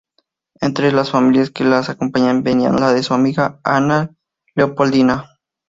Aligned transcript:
Entre 0.61 0.91
las 0.91 1.11
familias 1.11 1.51
que 1.51 1.63
la 1.63 1.77
acompañaron, 1.87 2.41
venía 2.41 2.71
la 2.71 2.91
de 2.91 3.03
su 3.03 3.13
amiga 3.13 3.49
D. 3.49 3.59
Ana 3.65 4.15
Leopoldina. 4.55 5.37